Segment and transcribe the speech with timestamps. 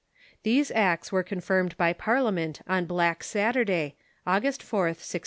[0.41, 5.19] These acts were confirmed by Parliament on Black Saturday, August 4th, 1621.